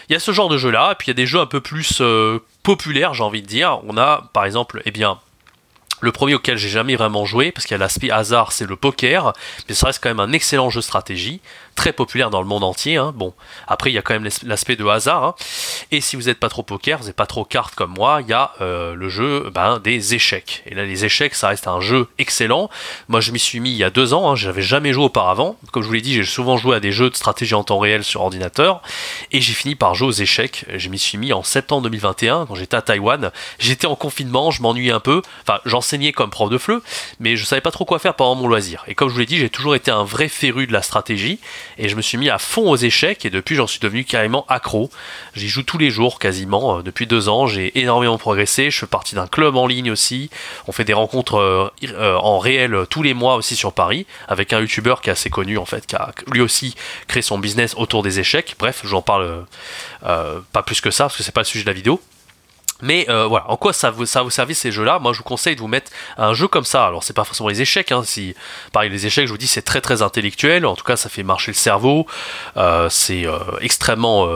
Il 0.08 0.14
y 0.14 0.16
a 0.16 0.20
ce 0.20 0.32
genre 0.32 0.48
de 0.48 0.58
jeu 0.58 0.70
là, 0.72 0.92
et 0.94 0.96
puis 0.96 1.08
il 1.08 1.10
y 1.10 1.12
a 1.12 1.16
des 1.16 1.26
jeux 1.26 1.42
un 1.42 1.48
peu 1.48 1.60
plus 1.60 2.02
populaires, 2.64 3.14
j'ai 3.14 3.24
envie 3.24 3.42
de 3.42 3.48
dire. 3.48 3.80
On 3.86 3.98
a 3.98 4.30
par 4.32 4.46
exemple, 4.46 4.82
eh 4.86 4.92
bien, 4.92 5.20
le 6.02 6.12
premier 6.12 6.36
auquel 6.36 6.58
j'ai 6.58 6.70
jamais 6.70 6.96
vraiment 6.96 7.26
joué, 7.26 7.52
parce 7.52 7.66
qu'il 7.66 7.74
y 7.74 7.76
a 7.76 7.80
l'aspect 7.80 8.12
hasard, 8.12 8.52
c'est 8.52 8.68
le 8.68 8.76
poker, 8.76 9.34
mais 9.68 9.76
ça 9.76 9.88
reste 9.88 10.04
quand 10.04 10.10
même 10.10 10.20
un 10.20 10.32
excellent 10.32 10.70
jeu 10.70 10.82
stratégie 10.82 11.42
très 11.76 11.94
populaire 11.94 12.30
dans 12.30 12.42
le 12.42 12.48
monde 12.48 12.64
entier. 12.64 12.96
Hein. 12.96 13.14
Bon, 13.16 13.34
après, 13.68 13.92
il 13.92 13.94
y 13.94 13.98
a 13.98 14.02
quand 14.02 14.14
même 14.14 14.28
l'aspect 14.44 14.76
de 14.76 14.86
hasard. 14.86 15.24
Hein. 15.24 15.36
Et 15.92 16.02
si 16.02 16.16
vous 16.16 16.24
n'êtes 16.24 16.40
pas 16.40 16.50
trop 16.50 16.64
poker, 16.64 16.98
vous 17.00 17.06
n'êtes 17.06 17.16
pas 17.16 17.26
trop 17.26 17.46
carte 17.46 17.76
comme 17.76 17.92
moi, 17.92 18.22
il 18.22 18.28
y 18.28 18.34
a 18.34 18.54
euh, 18.62 18.96
le 18.96 19.10
jeu 19.10 19.52
ben, 19.54 19.80
des 19.80 20.16
échecs. 20.16 20.64
Et 20.66 20.74
là, 20.74 20.86
les 20.86 21.06
échecs, 21.06 21.36
ça 21.36 21.50
reste 21.50 21.68
un 21.68 21.82
jeu 21.82 22.08
excellent. 22.18 22.70
Moi, 23.10 23.20
je 23.20 23.32
m'y 23.32 23.40
suis 23.40 23.60
mis 23.60 23.72
il 23.72 23.78
y 23.78 23.84
a 23.84 23.90
deux 23.90 24.14
ans. 24.14 24.32
Hein. 24.32 24.36
J'avais 24.36 24.62
jamais 24.62 24.94
joué 24.94 25.06
auparavant. 25.06 25.58
Comme 25.72 25.84
je 25.84 25.88
vous 25.88 25.94
l'ai 25.94 26.02
dit, 26.02 26.14
j'ai 26.14 26.24
souvent 26.24 26.58
joué 26.58 26.76
à 26.76 26.80
des 26.80 26.92
jeux 26.92 27.10
de 27.10 27.16
stratégie 27.16 27.56
en 27.56 27.64
temps 27.64 27.80
réel 27.80 28.04
sur 28.04 28.22
ordinateur. 28.22 28.82
Et 29.32 29.42
j'ai 29.42 29.54
fini 29.54 29.76
par 29.76 29.96
jouer 29.96 30.08
aux 30.08 30.12
échecs. 30.12 30.66
Je 30.76 30.90
m'y 30.90 30.98
suis 30.98 31.18
mis 31.18 31.34
en 31.34 31.44
septembre 31.44 31.84
2021, 31.84 32.46
quand 32.46 32.56
j'étais 32.56 32.78
à 32.78 32.82
Taïwan. 32.82 33.32
J'étais 33.60 33.88
en 33.88 33.96
confinement, 33.96 34.50
je 34.50 34.62
m'ennuyais 34.62 34.92
un 34.92 35.00
peu. 35.00 35.22
Enfin, 35.48 35.60
j'enseignais 35.66 36.14
comme 36.14 36.30
prof 36.30 36.50
de 36.50 36.58
fleu, 36.58 36.82
mais 37.20 37.36
je 37.36 37.44
savais 37.44 37.62
pas 37.62 37.72
trop 37.72 37.86
quoi 37.86 38.00
faire 38.00 38.14
pendant 38.16 38.36
mon 38.36 38.48
loisir. 38.48 38.84
Et 38.88 38.96
comme 38.96 39.10
je 39.10 39.14
vous 39.14 39.20
l'ai 39.20 39.26
dit, 39.26 39.38
j'ai 39.38 39.50
toujours 39.50 39.76
été 39.76 39.92
un 39.92 40.04
vrai 40.04 40.30
féru 40.30 40.68
de 40.68 40.74
la 40.74 40.82
stratégie 40.82 41.40
et 41.78 41.90
je 41.90 41.96
me 41.96 42.02
suis 42.02 42.18
mis 42.18 42.30
à 42.30 42.38
fond 42.38 42.70
aux 42.70 42.76
échecs 42.76 43.26
et 43.26 43.30
depuis 43.30 43.56
j'en 43.56 43.68
suis 43.68 43.80
devenu 43.80 44.04
carrément 44.04 44.46
accro. 44.48 44.90
J'y 45.36 45.48
joue 45.48 45.64
tous 45.64 45.78
les 45.78 45.90
jours 45.90 46.20
quasiment. 46.20 46.80
Euh, 46.80 46.82
depuis 46.82 47.08
deux 47.08 47.30
ans, 47.30 47.48
j'ai 47.48 47.78
énormément 47.80 48.18
progressé. 48.18 48.70
Je 48.72 48.80
fais 48.80 48.88
partie 48.88 49.16
d'un 49.16 49.28
club 49.28 49.56
en 49.56 49.68
ligne 49.68 49.92
aussi. 49.92 50.30
On 50.68 50.72
fait 50.72 50.84
des 50.84 50.94
rencontres 50.94 51.36
euh, 51.36 51.70
euh, 51.84 52.16
en 52.16 52.40
réel 52.40 52.86
tous 52.90 53.04
les 53.04 53.14
mois 53.14 53.36
aussi 53.36 53.56
sur 53.56 53.74
Paris 53.74 54.06
avec 54.28 54.54
un 54.54 54.60
youtubeur 54.60 55.02
qui 55.02 55.10
est 55.10 55.14
assez 55.14 55.30
connu 55.30 55.58
en 55.58 55.66
fait, 55.66 55.86
qui 55.86 55.96
a 55.96 56.12
lui 56.32 56.42
aussi 56.42 56.76
créé 57.08 57.22
son 57.22 57.38
business 57.38 57.74
autour 57.78 58.04
des 58.04 58.20
échecs. 58.20 58.56
Bref, 58.60 58.82
j'en 58.84 59.02
parle 59.02 59.46
pas 60.02 60.64
plus 60.64 60.82
que 60.82 60.92
ça 60.92 61.06
parce 61.06 61.18
que 61.18 61.24
c'est 61.24 61.32
pas 61.32 61.42
le 61.42 61.46
sujet 61.46 61.64
de 61.64 61.70
la 61.70 61.74
vidéo. 61.74 62.02
Mais 62.82 63.06
euh, 63.10 63.26
voilà, 63.26 63.50
en 63.50 63.58
quoi 63.58 63.72
ça 63.74 63.90
vous, 63.90 64.06
ça 64.06 64.22
vous 64.22 64.30
servir 64.30 64.56
ces 64.56 64.72
jeux-là? 64.72 65.00
Moi, 65.00 65.14
je 65.14 65.20
vous 65.20 65.24
conseille 65.24 65.56
de 65.56 65.62
vous 65.62 65.68
mettre 65.68 65.92
un 66.18 66.34
jeu 66.34 66.48
comme 66.48 66.66
ça. 66.66 66.86
Alors, 66.86 67.04
c'est 67.04 67.14
pas 67.14 67.24
forcément 67.24 67.50
les 67.50 67.62
échecs. 67.62 67.92
Hein, 67.92 68.04
si, 68.04 68.36
pareil, 68.74 68.90
les 68.90 69.06
échecs, 69.06 69.28
je 69.28 69.32
vous 69.32 69.38
dis, 69.38 69.48
c'est 69.48 69.62
très 69.62 69.82
très 69.82 70.02
intellectuel. 70.02 70.66
En 70.66 70.76
tout 70.76 70.84
cas, 70.84 70.98
ça 70.98 71.10
fait 71.10 71.24
marcher 71.24 71.52
le 71.52 71.56
cerveau. 71.56 72.06
Euh, 72.58 72.90
c'est 72.90 73.26
euh, 73.26 73.40
extrêmement 73.62 74.28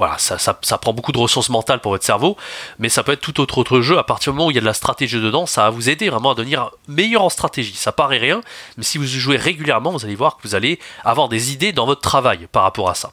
voilà, 0.00 0.16
ça, 0.16 0.78
prend 0.78 0.94
beaucoup 0.94 1.12
de 1.12 1.18
ressources 1.18 1.50
mentales 1.50 1.78
pour 1.78 1.92
votre 1.92 2.06
cerveau, 2.06 2.38
mais 2.78 2.88
ça 2.88 3.02
peut 3.02 3.12
être 3.12 3.20
tout 3.20 3.38
autre, 3.38 3.58
autre 3.58 3.82
jeu. 3.82 3.98
À 3.98 4.02
partir 4.02 4.32
du 4.32 4.38
moment 4.38 4.48
où 4.48 4.50
il 4.50 4.54
y 4.54 4.58
a 4.58 4.62
de 4.62 4.66
la 4.66 4.72
stratégie 4.72 5.20
dedans, 5.20 5.44
ça 5.44 5.64
va 5.64 5.70
vous 5.70 5.90
aider 5.90 6.08
vraiment 6.08 6.30
à 6.30 6.34
devenir 6.34 6.70
meilleur 6.88 7.22
en 7.22 7.28
stratégie. 7.28 7.74
Ça 7.74 7.92
paraît 7.92 8.16
rien, 8.16 8.40
mais 8.78 8.82
si 8.82 8.96
vous 8.96 9.04
jouez 9.04 9.36
régulièrement, 9.36 9.90
vous 9.90 10.06
allez 10.06 10.14
voir 10.14 10.38
que 10.38 10.42
vous 10.44 10.54
allez 10.54 10.78
avoir 11.04 11.28
des 11.28 11.52
idées 11.52 11.72
dans 11.72 11.84
votre 11.84 12.00
travail 12.00 12.48
par 12.50 12.62
rapport 12.62 12.88
à 12.88 12.94
ça. 12.94 13.12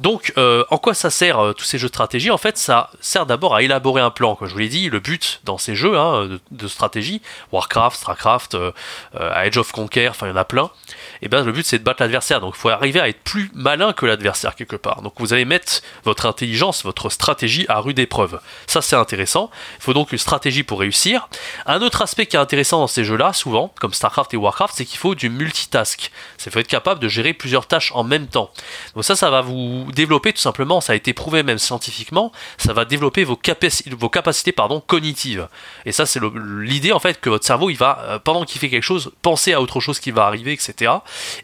Donc, 0.00 0.34
euh, 0.36 0.64
en 0.70 0.76
quoi 0.76 0.92
ça 0.92 1.08
sert 1.08 1.38
euh, 1.38 1.52
tous 1.54 1.64
ces 1.64 1.78
jeux 1.78 1.88
de 1.88 1.94
stratégie? 1.94 2.30
En 2.30 2.36
fait, 2.36 2.58
ça 2.58 2.90
sert 3.00 3.24
d'abord 3.24 3.54
à 3.54 3.62
élaborer 3.62 4.02
un 4.02 4.10
plan. 4.10 4.34
Comme 4.34 4.48
je 4.48 4.52
vous 4.52 4.58
l'ai 4.58 4.68
dit, 4.68 4.90
le 4.90 5.00
but 5.00 5.40
dans 5.44 5.56
ces 5.56 5.74
jeux 5.74 5.96
hein, 5.96 6.28
de, 6.50 6.68
stratégie, 6.68 7.22
Warcraft, 7.52 7.96
Starcraft, 7.96 8.54
euh, 8.54 8.72
Age 9.14 9.56
of 9.56 9.72
Conquer, 9.72 10.10
enfin 10.10 10.26
il 10.26 10.30
y 10.30 10.32
en 10.34 10.36
a 10.36 10.44
plein. 10.44 10.64
Et 10.64 11.26
eh 11.26 11.28
bien 11.28 11.42
le 11.42 11.52
but 11.52 11.64
c'est 11.64 11.78
de 11.78 11.84
battre 11.84 12.02
l'adversaire. 12.02 12.42
Donc 12.42 12.54
il 12.54 12.60
faut 12.60 12.68
arriver 12.68 13.00
à 13.00 13.08
être 13.08 13.22
plus 13.22 13.50
malin 13.54 13.94
que 13.94 14.04
l'adversaire 14.04 14.54
quelque 14.54 14.76
part. 14.76 15.00
Donc 15.00 15.14
vous 15.16 15.32
allez 15.32 15.46
mettre 15.46 15.80
votre 16.04 16.17
intelligence, 16.26 16.84
votre 16.84 17.10
stratégie 17.10 17.66
à 17.68 17.80
rude 17.80 17.98
épreuve. 17.98 18.40
Ça, 18.66 18.82
c'est 18.82 18.96
intéressant. 18.96 19.50
Il 19.78 19.82
faut 19.82 19.94
donc 19.94 20.12
une 20.12 20.18
stratégie 20.18 20.62
pour 20.62 20.80
réussir. 20.80 21.28
Un 21.66 21.82
autre 21.82 22.02
aspect 22.02 22.26
qui 22.26 22.36
est 22.36 22.40
intéressant 22.40 22.78
dans 22.80 22.86
ces 22.86 23.04
jeux-là, 23.04 23.32
souvent, 23.32 23.72
comme 23.80 23.92
StarCraft 23.92 24.34
et 24.34 24.36
Warcraft, 24.36 24.74
c'est 24.76 24.84
qu'il 24.84 24.98
faut 24.98 25.14
du 25.14 25.28
multitask. 25.30 26.10
C'est 26.36 26.50
faut 26.50 26.58
être 26.58 26.66
capable 26.68 27.00
de 27.00 27.08
gérer 27.08 27.32
plusieurs 27.32 27.66
tâches 27.66 27.92
en 27.94 28.04
même 28.04 28.26
temps. 28.26 28.50
Donc 28.94 29.04
ça, 29.04 29.16
ça 29.16 29.30
va 29.30 29.40
vous 29.40 29.86
développer 29.92 30.32
tout 30.32 30.40
simplement, 30.40 30.80
ça 30.80 30.92
a 30.92 30.96
été 30.96 31.12
prouvé 31.12 31.42
même 31.42 31.58
scientifiquement, 31.58 32.32
ça 32.56 32.72
va 32.72 32.84
développer 32.84 33.24
vos, 33.24 33.36
capacités 33.36 34.52
cognitives. 34.86 35.48
Et 35.84 35.92
ça, 35.92 36.06
c'est 36.06 36.20
l'idée 36.60 36.92
en 36.92 36.98
fait 37.00 37.20
que 37.20 37.30
votre 37.30 37.46
cerveau, 37.46 37.70
il 37.70 37.76
va, 37.76 37.98
euh, 38.02 38.18
pendant 38.18 38.44
qu'il 38.44 38.60
fait 38.60 38.68
quelque 38.68 38.82
chose, 38.82 39.12
penser 39.22 39.52
à 39.52 39.60
autre 39.60 39.80
chose 39.80 40.00
qui 40.00 40.10
va 40.10 40.26
arriver, 40.26 40.52
etc. 40.52 40.92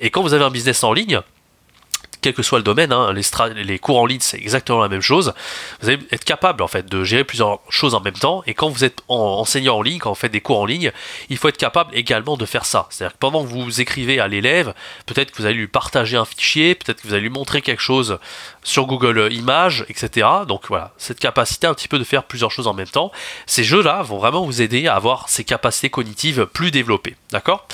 Et 0.00 0.10
quand 0.10 0.22
vous 0.22 0.34
avez 0.34 0.44
un 0.44 0.50
business 0.50 0.84
en 0.84 0.92
ligne, 0.92 1.20
quel 2.24 2.32
que 2.32 2.42
soit 2.42 2.56
le 2.56 2.64
domaine, 2.64 2.90
hein, 2.90 3.12
les, 3.12 3.78
cours 3.78 3.98
en 3.98 4.06
ligne 4.06 4.20
c'est 4.22 4.38
exactement 4.38 4.80
la 4.80 4.88
même 4.88 5.02
chose. 5.02 5.34
Vous 5.82 5.90
allez 5.90 5.98
être 6.10 6.24
capable 6.24 6.62
en 6.62 6.68
fait 6.68 6.86
de 6.86 7.04
gérer 7.04 7.22
plusieurs 7.22 7.60
choses 7.68 7.94
en 7.94 8.00
même 8.00 8.14
temps. 8.14 8.42
Et 8.46 8.54
quand 8.54 8.70
vous 8.70 8.82
êtes 8.82 9.02
enseignant 9.08 9.76
en 9.76 9.82
ligne, 9.82 9.98
quand 9.98 10.08
vous 10.08 10.14
faites 10.14 10.32
des 10.32 10.40
cours 10.40 10.60
en 10.60 10.64
ligne, 10.64 10.90
il 11.28 11.36
faut 11.36 11.48
être 11.48 11.58
capable 11.58 11.94
également 11.94 12.38
de 12.38 12.46
faire 12.46 12.64
ça. 12.64 12.86
C'est-à-dire 12.88 13.12
que 13.12 13.18
pendant 13.18 13.44
que 13.44 13.48
vous 13.50 13.82
écrivez 13.82 14.20
à 14.20 14.26
l'élève, 14.26 14.72
peut-être 15.04 15.32
que 15.32 15.36
vous 15.36 15.44
allez 15.44 15.56
lui 15.56 15.66
partager 15.66 16.16
un 16.16 16.24
fichier, 16.24 16.74
peut-être 16.74 17.02
que 17.02 17.08
vous 17.08 17.12
allez 17.12 17.24
lui 17.24 17.28
montrer 17.28 17.60
quelque 17.60 17.82
chose 17.82 18.18
sur 18.62 18.86
Google 18.86 19.30
Images, 19.30 19.84
etc. 19.90 20.26
Donc 20.48 20.68
voilà, 20.68 20.94
cette 20.96 21.20
capacité 21.20 21.66
un 21.66 21.74
petit 21.74 21.88
peu 21.88 21.98
de 21.98 22.04
faire 22.04 22.24
plusieurs 22.24 22.50
choses 22.50 22.68
en 22.68 22.72
même 22.72 22.88
temps. 22.88 23.12
Ces 23.44 23.64
jeux-là 23.64 24.00
vont 24.00 24.16
vraiment 24.16 24.46
vous 24.46 24.62
aider 24.62 24.86
à 24.86 24.94
avoir 24.94 25.28
ces 25.28 25.44
capacités 25.44 25.90
cognitives 25.90 26.46
plus 26.46 26.70
développées. 26.70 27.16
D'accord? 27.32 27.68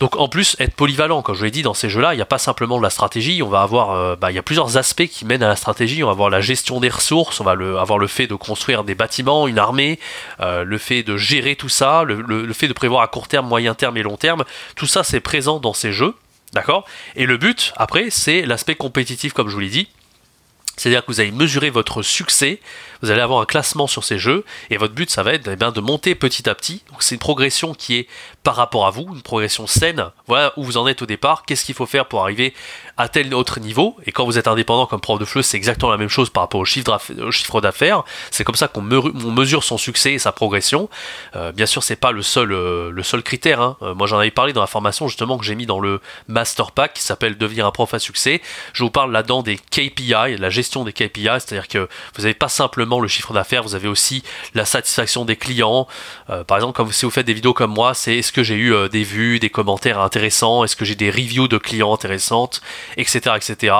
Donc 0.00 0.16
en 0.16 0.28
plus, 0.28 0.56
être 0.58 0.74
polyvalent, 0.74 1.20
comme 1.20 1.34
je 1.34 1.44
l'ai 1.44 1.50
dit, 1.50 1.60
dans 1.60 1.74
ces 1.74 1.90
jeux-là, 1.90 2.14
il 2.14 2.16
n'y 2.16 2.22
a 2.22 2.26
pas 2.26 2.38
simplement 2.38 2.78
de 2.78 2.82
la 2.82 2.88
stratégie, 2.88 3.42
on 3.42 3.50
va 3.50 3.60
avoir, 3.60 3.90
euh, 3.90 4.16
bah, 4.16 4.32
il 4.32 4.34
y 4.34 4.38
a 4.38 4.42
plusieurs 4.42 4.78
aspects 4.78 5.06
qui 5.06 5.26
mènent 5.26 5.42
à 5.42 5.48
la 5.48 5.56
stratégie, 5.56 6.02
on 6.02 6.06
va 6.06 6.12
avoir 6.12 6.30
la 6.30 6.40
gestion 6.40 6.80
des 6.80 6.88
ressources, 6.88 7.38
on 7.38 7.44
va 7.44 7.52
avoir 7.52 7.98
le 7.98 8.06
fait 8.06 8.26
de 8.26 8.34
construire 8.34 8.82
des 8.82 8.94
bâtiments, 8.94 9.46
une 9.46 9.58
armée, 9.58 9.98
euh, 10.40 10.64
le 10.64 10.78
fait 10.78 11.02
de 11.02 11.18
gérer 11.18 11.54
tout 11.54 11.68
ça, 11.68 12.04
le, 12.04 12.52
fait 12.54 12.66
de 12.66 12.72
prévoir 12.72 13.02
à 13.02 13.08
court 13.08 13.28
terme, 13.28 13.46
moyen 13.46 13.74
terme 13.74 13.98
et 13.98 14.02
long 14.02 14.16
terme, 14.16 14.44
tout 14.74 14.86
ça 14.86 15.04
c'est 15.04 15.20
présent 15.20 15.60
dans 15.60 15.74
ces 15.74 15.92
jeux, 15.92 16.14
d'accord? 16.54 16.86
Et 17.14 17.26
le 17.26 17.36
but, 17.36 17.74
après, 17.76 18.08
c'est 18.08 18.46
l'aspect 18.46 18.76
compétitif, 18.76 19.34
comme 19.34 19.50
je 19.50 19.54
vous 19.54 19.60
l'ai 19.60 19.68
dit, 19.68 19.88
c'est-à-dire 20.80 21.04
que 21.04 21.12
vous 21.12 21.20
allez 21.20 21.30
mesurer 21.30 21.68
votre 21.68 22.00
succès, 22.00 22.58
vous 23.02 23.10
allez 23.10 23.20
avoir 23.20 23.42
un 23.42 23.44
classement 23.44 23.86
sur 23.86 24.02
ces 24.02 24.18
jeux, 24.18 24.46
et 24.70 24.78
votre 24.78 24.94
but, 24.94 25.10
ça 25.10 25.22
va 25.22 25.34
être 25.34 25.46
eh 25.52 25.56
bien, 25.56 25.72
de 25.72 25.80
monter 25.82 26.14
petit 26.14 26.48
à 26.48 26.54
petit. 26.54 26.82
Donc 26.90 27.02
c'est 27.02 27.16
une 27.16 27.20
progression 27.20 27.74
qui 27.74 27.96
est 27.96 28.08
par 28.42 28.56
rapport 28.56 28.86
à 28.86 28.90
vous, 28.90 29.06
une 29.14 29.20
progression 29.20 29.66
saine. 29.66 30.06
Voilà 30.26 30.52
où 30.56 30.64
vous 30.64 30.78
en 30.78 30.86
êtes 30.86 31.02
au 31.02 31.06
départ, 31.06 31.44
qu'est-ce 31.44 31.64
qu'il 31.64 31.74
faut 31.74 31.86
faire 31.86 32.06
pour 32.06 32.22
arriver 32.22 32.54
à 32.96 33.08
tel 33.08 33.34
autre 33.34 33.60
niveau? 33.60 33.96
Et 34.06 34.12
quand 34.12 34.24
vous 34.24 34.38
êtes 34.38 34.48
indépendant 34.48 34.86
comme 34.86 35.00
prof 35.00 35.18
de 35.18 35.26
FLE, 35.26 35.44
c'est 35.44 35.58
exactement 35.58 35.90
la 35.90 35.98
même 35.98 36.08
chose 36.08 36.30
par 36.30 36.44
rapport 36.44 36.60
au 36.60 36.64
chiffre 36.64 37.60
d'affaires. 37.60 38.02
C'est 38.30 38.44
comme 38.44 38.54
ça 38.54 38.68
qu'on 38.68 38.80
mesure 38.80 39.62
son 39.62 39.76
succès 39.76 40.14
et 40.14 40.18
sa 40.18 40.32
progression. 40.32 40.88
Euh, 41.36 41.52
bien 41.52 41.66
sûr, 41.66 41.82
c'est 41.82 41.96
pas 41.96 42.12
le 42.12 42.22
seul, 42.22 42.52
euh, 42.52 42.90
le 42.90 43.02
seul 43.02 43.22
critère. 43.22 43.60
Hein. 43.60 43.76
Euh, 43.82 43.94
moi, 43.94 44.06
j'en 44.06 44.18
avais 44.18 44.30
parlé 44.30 44.54
dans 44.54 44.62
la 44.62 44.66
formation 44.66 45.06
justement 45.06 45.36
que 45.36 45.44
j'ai 45.44 45.54
mis 45.54 45.66
dans 45.66 45.80
le 45.80 46.00
Master 46.28 46.72
Pack 46.72 46.94
qui 46.94 47.02
s'appelle 47.02 47.36
Devenir 47.36 47.66
un 47.66 47.72
prof 47.72 47.92
à 47.92 47.98
succès. 47.98 48.40
Je 48.72 48.82
vous 48.82 48.90
parle 48.90 49.12
là-dedans 49.12 49.42
des 49.42 49.58
KPI, 49.58 50.38
la 50.38 50.50
gestion 50.50 50.84
des 50.84 50.94
KPI, 50.94 51.28
c'est-à-dire 51.34 51.68
que 51.68 51.88
vous 52.16 52.22
n'avez 52.22 52.34
pas 52.34 52.48
simplement 52.48 53.00
le 53.00 53.08
chiffre 53.08 53.34
d'affaires, 53.34 53.62
vous 53.62 53.74
avez 53.74 53.88
aussi 53.88 54.22
la 54.54 54.64
satisfaction 54.64 55.24
des 55.24 55.36
clients. 55.36 55.86
par 56.46 56.56
exemple, 56.56 56.74
comme 56.74 56.90
si 56.92 57.04
vous 57.04 57.10
faites 57.10 57.26
des 57.26 57.34
vidéos 57.34 57.52
comme 57.52 57.72
moi, 57.72 57.94
c'est 57.94 58.29
est-ce 58.30 58.36
que 58.36 58.44
j'ai 58.44 58.54
eu 58.54 58.88
des 58.88 59.02
vues, 59.02 59.40
des 59.40 59.50
commentaires 59.50 59.98
intéressants, 60.00 60.62
est-ce 60.62 60.76
que 60.76 60.84
j'ai 60.84 60.94
des 60.94 61.10
reviews 61.10 61.48
de 61.48 61.58
clients 61.58 61.92
intéressantes, 61.92 62.62
etc., 62.96 63.34
etc. 63.36 63.74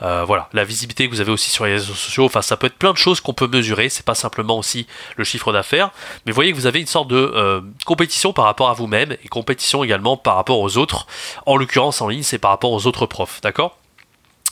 voilà, 0.00 0.48
la 0.52 0.62
visibilité 0.62 1.08
que 1.08 1.14
vous 1.14 1.20
avez 1.20 1.32
aussi 1.32 1.50
sur 1.50 1.66
les 1.66 1.72
réseaux 1.72 1.94
sociaux. 1.94 2.24
Enfin, 2.24 2.42
ça 2.42 2.56
peut 2.56 2.68
être 2.68 2.78
plein 2.78 2.92
de 2.92 2.96
choses 2.96 3.20
qu'on 3.20 3.34
peut 3.34 3.48
mesurer. 3.48 3.88
C'est 3.88 4.04
pas 4.04 4.14
simplement 4.14 4.56
aussi 4.56 4.86
le 5.16 5.24
chiffre 5.24 5.52
d'affaires, 5.52 5.90
mais 6.24 6.32
vous 6.32 6.36
voyez 6.36 6.52
que 6.52 6.56
vous 6.56 6.66
avez 6.66 6.80
une 6.80 6.86
sorte 6.86 7.08
de 7.08 7.16
euh, 7.16 7.60
compétition 7.84 8.32
par 8.32 8.44
rapport 8.44 8.70
à 8.70 8.74
vous-même 8.74 9.16
et 9.24 9.28
compétition 9.28 9.82
également 9.82 10.16
par 10.16 10.36
rapport 10.36 10.60
aux 10.60 10.76
autres. 10.76 11.06
En 11.46 11.56
l'occurrence, 11.56 12.00
en 12.00 12.08
ligne, 12.08 12.22
c'est 12.22 12.38
par 12.38 12.52
rapport 12.52 12.72
aux 12.72 12.86
autres 12.86 13.06
profs, 13.06 13.40
d'accord? 13.40 13.76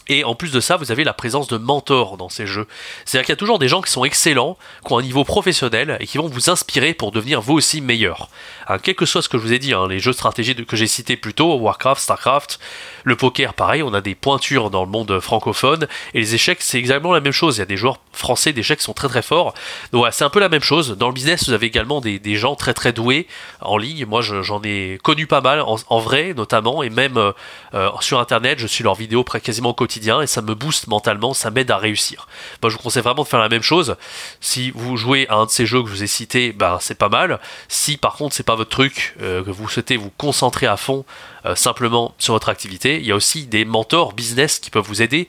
Et 0.09 0.23
en 0.23 0.37
plus 0.37 0.53
de 0.53 0.61
ça, 0.61 0.77
vous 0.77 0.93
avez 0.93 1.03
la 1.03 1.13
présence 1.13 1.49
de 1.49 1.57
mentors 1.57 2.17
dans 2.17 2.29
ces 2.29 2.47
jeux. 2.47 2.69
C'est-à-dire 3.05 3.27
qu'il 3.27 3.33
y 3.33 3.35
a 3.35 3.37
toujours 3.37 3.59
des 3.59 3.69
gens 3.69 3.83
qui 3.83 3.91
sont 3.91 4.05
excellents, 4.05 4.57
qui 4.87 4.93
ont 4.93 4.99
un 4.99 5.03
niveau 5.03 5.25
professionnel 5.25 5.97
et 5.99 6.07
qui 6.07 6.19
vont 6.19 6.29
vous 6.29 6.49
inspirer 6.49 6.95
pour 6.95 7.11
devenir 7.11 7.41
vous 7.41 7.55
aussi 7.55 7.81
meilleur. 7.81 8.29
Hein, 8.69 8.79
quel 8.83 8.95
que 8.95 9.07
soit 9.07 9.23
ce 9.23 9.29
que 9.29 9.39
je 9.39 9.43
vous 9.43 9.53
ai 9.53 9.59
dit, 9.59 9.73
hein, 9.73 9.87
les 9.89 9.99
jeux 9.99 10.13
de 10.13 10.17
stratégie 10.17 10.55
que 10.55 10.77
j'ai 10.77 10.87
cités 10.87 11.17
plus 11.17 11.35
tôt, 11.35 11.55
Warcraft, 11.55 12.01
Starcraft, 12.03 12.59
le 13.05 13.17
poker, 13.17 13.55
pareil, 13.55 13.83
on 13.83 13.95
a 13.95 14.01
des 14.01 14.15
pointures 14.15 14.71
dans 14.71 14.85
le 14.85 14.91
monde 14.91 15.21
francophone 15.21 15.87
et 16.15 16.21
les 16.21 16.35
échecs, 16.35 16.59
c'est 16.61 16.79
exactement 16.79 17.13
la 17.13 17.21
même 17.21 17.33
chose. 17.33 17.57
Il 17.57 17.61
y 17.61 17.63
a 17.63 17.67
des 17.67 17.77
joueurs 17.77 17.99
français 18.13 18.53
d'échecs 18.53 18.79
qui 18.79 18.85
sont 18.85 18.93
très 18.93 19.09
très 19.09 19.23
forts. 19.23 19.55
Donc 19.93 20.07
c'est 20.11 20.25
un 20.25 20.31
peu 20.31 20.41
la 20.41 20.49
même 20.49 20.63
chose. 20.63 20.97
Dans 20.97 21.09
le 21.09 21.15
business, 21.15 21.47
vous 21.49 21.55
avez 21.55 21.67
également 21.67 22.01
des, 22.01 22.37
gens 22.37 22.57
très 22.57 22.75
très 22.75 22.93
doués 22.93 23.27
en 23.61 23.77
ligne. 23.79 24.05
Moi, 24.05 24.21
j'en 24.21 24.61
ai 24.63 24.99
connu 25.03 25.27
pas 25.27 25.41
mal 25.41 25.63
en, 25.63 25.99
vrai, 26.01 26.35
notamment, 26.35 26.83
et 26.83 26.91
même 26.91 27.17
euh, 27.17 27.33
euh, 27.75 27.91
sur 28.01 28.19
Internet, 28.19 28.59
je 28.59 28.67
suis 28.67 28.85
leurs 28.85 28.95
vidéos 28.95 29.25
quasiment 29.25 29.71
au 29.71 29.75
quotidien 29.75 30.21
et 30.21 30.27
ça 30.27 30.43
me 30.43 30.55
booste 30.55 30.87
mentalement, 30.89 31.35
ça 31.35 31.51
m'aide 31.51 31.71
à 31.71 31.77
réussir. 31.77 32.27
Moi, 32.63 32.71
je 32.71 32.77
vous 32.77 32.83
conseille 32.83 33.03
vraiment 33.03 33.23
de 33.23 33.29
faire 33.29 33.41
la 33.41 33.49
même 33.49 33.63
chose. 33.63 33.97
Si 34.41 34.71
vous 34.73 34.97
jouez 34.97 35.27
à 35.29 35.37
un 35.37 35.47
de 35.47 35.51
ces 35.51 35.67
jeux 35.67 35.83
que 35.83 35.89
je 35.89 35.95
vous 35.95 36.03
ai 36.03 36.09
cités, 36.09 36.53
ben, 36.53 36.79
c'est 36.81 36.99
pas 36.99 37.09
mal. 37.09 37.41
Si 37.69 37.97
par 37.97 38.15
contre 38.15 38.35
c'est 38.35 38.43
pas 38.43 38.56
votre 38.57 38.71
truc, 38.71 39.15
euh, 39.23 39.43
que 39.45 39.51
vous 39.51 39.69
souhaitez 39.69 39.97
vous 39.97 40.11
concentrer 40.11 40.67
à 40.67 40.77
fond 40.77 41.05
euh, 41.45 41.55
simplement 41.55 42.15
sur 42.19 42.35
votre 42.35 42.49
activité, 42.49 42.97
il 42.97 43.07
y 43.07 43.13
a 43.13 43.17
aussi 43.17 43.47
des 43.47 43.65
mentors 43.65 44.13
business 44.13 44.59
qui 44.59 44.71
peuvent 44.71 44.85
vous 44.85 45.03
aider 45.03 45.29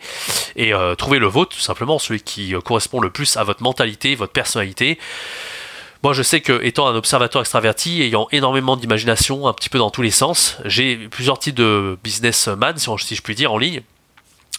et 0.56 0.74
euh, 0.74 0.96
trouver 0.96 1.20
le 1.20 1.28
vôtre, 1.28 1.56
tout 1.56 1.62
simplement 1.62 2.00
celui 2.00 2.22
qui 2.22 2.54
correspond 2.64 3.00
le 3.00 3.10
plus 3.10 3.38
à 3.38 3.44
votre 3.44 3.62
mentalité, 3.62 4.16
votre 4.16 4.34
personnalité. 4.34 4.98
Moi, 6.04 6.14
je 6.14 6.24
sais 6.24 6.42
que, 6.42 6.64
étant 6.64 6.88
un 6.88 6.96
observateur 6.96 7.42
extraverti, 7.42 8.02
ayant 8.02 8.28
énormément 8.32 8.78
d'imagination, 8.78 9.48
un 9.48 9.54
petit 9.54 9.70
peu 9.70 9.80
dans 9.80 9.90
tous 9.90 10.04
les 10.04 10.12
sens, 10.12 10.58
j'ai 10.66 10.96
plusieurs 10.96 11.40
types 11.40 11.56
de 11.56 11.98
businessman, 12.04 12.78
si, 12.78 12.90
si 13.00 13.16
je 13.16 13.22
puis 13.22 13.36
dire, 13.36 13.52
en 13.52 13.58
ligne. 13.58 13.82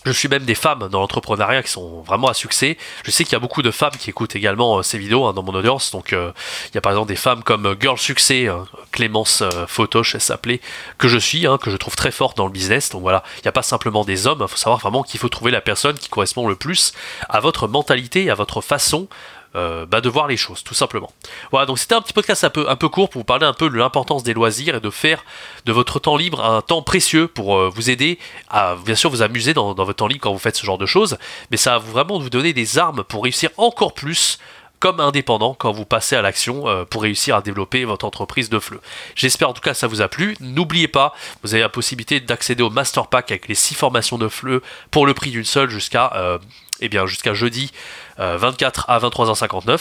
Je 0.05 0.13
suis 0.13 0.29
même 0.29 0.45
des 0.45 0.55
femmes 0.55 0.89
dans 0.91 1.01
l'entrepreneuriat 1.01 1.63
qui 1.63 1.71
sont 1.71 2.03
vraiment 2.03 2.29
à 2.29 2.35
succès. 2.35 2.79
Je 3.05 3.11
sais 3.11 3.25
qu'il 3.25 3.33
y 3.33 3.37
a 3.37 3.41
beaucoup 3.41 3.63
de 3.63 3.71
femmes 3.73 3.93
qui 3.99 4.11
écoutent 4.11 4.37
également 4.37 4.79
euh, 4.79 4.83
ces 4.83 4.97
vidéos 4.97 5.27
hein, 5.27 5.33
dans 5.33 5.43
mon 5.43 5.53
audience. 5.55 5.91
Donc 5.91 6.13
euh, 6.13 6.31
il 6.71 6.75
y 6.77 6.79
a 6.79 6.81
par 6.81 6.93
exemple 6.93 7.09
des 7.09 7.17
femmes 7.17 7.43
comme 7.43 7.67
euh, 7.67 7.75
Girl 7.79 7.99
Succès, 7.99 8.47
hein, 8.47 8.65
Clémence 8.93 9.43
Photoche, 9.67 10.15
elle 10.15 10.21
s'appelait, 10.21 10.61
que 10.99 11.09
je 11.09 11.19
suis, 11.19 11.47
hein, 11.47 11.59
que 11.59 11.71
je 11.71 11.77
trouve 11.77 11.97
très 11.97 12.13
forte 12.13 12.37
dans 12.37 12.47
le 12.47 12.53
business. 12.53 12.91
Donc 12.91 13.03
voilà, 13.03 13.25
il 13.39 13.43
n'y 13.43 13.49
a 13.49 13.53
pas 13.53 13.63
simplement 13.63 14.05
des 14.05 14.27
hommes. 14.27 14.39
Il 14.41 14.49
faut 14.49 14.57
savoir 14.57 14.79
vraiment 14.79 15.03
qu'il 15.03 15.19
faut 15.19 15.29
trouver 15.29 15.51
la 15.51 15.61
personne 15.61 15.99
qui 15.99 16.09
correspond 16.09 16.49
le 16.49 16.55
plus 16.55 16.93
à 17.29 17.41
votre 17.41 17.67
mentalité, 17.67 18.31
à 18.31 18.35
votre 18.35 18.61
façon 18.61 19.09
euh, 19.57 19.87
bah, 19.87 20.03
de 20.03 20.09
voir 20.11 20.27
les 20.27 20.37
choses, 20.37 20.63
tout 20.63 20.75
simplement. 20.75 21.11
Voilà, 21.51 21.65
donc 21.65 21.79
c'était 21.79 21.95
un 21.95 22.03
petit 22.03 22.13
podcast 22.13 22.45
un 22.45 22.51
peu, 22.51 22.67
peu 22.77 22.89
court 22.91 23.09
pour 23.09 23.21
vous 23.21 23.25
parler 23.25 23.47
un 23.47 23.55
peu 23.55 23.71
de 23.71 23.77
l'importance 23.77 24.23
des 24.23 24.35
loisirs 24.35 24.75
et 24.75 24.81
de 24.81 24.91
faire 24.91 25.25
de 25.65 25.73
votre 25.73 25.99
temps 25.99 26.19
libre 26.19 26.45
un 26.45 26.61
temps 26.61 26.83
précieux 26.83 27.29
pour 27.29 27.57
euh, 27.57 27.71
vous 27.75 27.89
aider 27.89 28.19
à, 28.51 28.77
bien 28.85 28.95
sûr, 28.95 29.09
vous 29.09 29.23
amuser 29.23 29.55
dans, 29.55 29.73
votre 29.73 29.95
temps 29.95 30.07
libre 30.07 30.21
quand 30.21 30.33
vous 30.33 30.39
faites 30.39 30.57
ce 30.57 30.67
genre 30.67 30.77
de 30.77 30.85
choses, 30.85 31.17
mais 31.51 31.57
ça 31.57 31.73
va 31.73 31.79
vraiment 31.79 32.19
vous 32.19 32.29
donner 32.29 32.53
des 32.53 32.77
armes 32.79 33.05
pour 33.05 33.23
réussir 33.25 33.49
encore 33.57 33.95
plus 33.95 34.39
comme 34.81 35.01
indépendant 35.01 35.55
quand 35.55 35.73
vous 35.73 35.87
passez 35.87 36.15
à 36.15 36.21
l'action 36.21 36.69
euh, 36.69 36.85
pour 36.85 37.03
réussir 37.03 37.35
à 37.35 37.41
développer 37.41 37.87
votre 37.87 38.05
entreprise 38.05 38.51
de 38.51 38.59
fleu. 38.59 38.81
J'espère 39.15 39.49
en 39.49 39.55
tout 39.55 39.63
cas 39.63 39.73
ça 39.73 39.87
vous 39.87 40.03
a 40.03 40.09
plu. 40.09 40.37
N'oubliez 40.41 40.89
pas, 40.89 41.15
vous 41.43 41.55
avez 41.55 41.63
la 41.63 41.71
possibilité 41.71 42.21
d'accéder 42.21 42.63
au 42.63 42.71
Master 42.71 43.07
Pack 43.07 43.31
avec 43.31 43.49
les 43.49 43.55
6 43.55 43.75
formations 43.75 44.19
de 44.19 44.29
fleu 44.29 44.63
pour 44.91 45.07
le 45.07 45.15
prix 45.15 45.31
d'une 45.31 45.45
seule 45.45 45.71
jusqu'à 45.71 46.39
eh 46.81 46.89
bien 46.89 47.07
jusqu'à 47.07 47.35
jeudi 47.35 47.71
24 48.19 48.87
euh, 48.89 48.93
à 48.93 48.99
23h59. 48.99 49.79